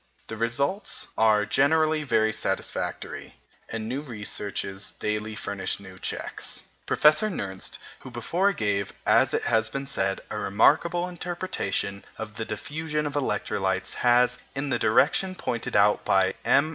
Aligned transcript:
The 0.25 0.35
results 0.35 1.09
are 1.15 1.45
generally 1.45 2.01
very 2.01 2.33
satisfactory, 2.33 3.35
and 3.69 3.87
new 3.87 4.01
researches 4.01 4.93
daily 4.97 5.35
furnish 5.35 5.79
new 5.79 5.99
checks. 5.99 6.63
Professor 6.87 7.29
Nernst, 7.29 7.77
who 7.99 8.09
before 8.09 8.51
gave, 8.51 8.93
as 9.05 9.33
has 9.33 9.69
been 9.69 9.85
said, 9.85 10.21
a 10.31 10.39
remarkable 10.39 11.07
interpretation 11.07 12.03
of 12.17 12.37
the 12.37 12.45
diffusion 12.45 13.05
of 13.05 13.13
electrolytes, 13.13 13.93
has, 13.93 14.39
in 14.55 14.69
the 14.71 14.79
direction 14.79 15.35
pointed 15.35 15.75
out 15.75 16.03
by 16.03 16.33
M. 16.43 16.69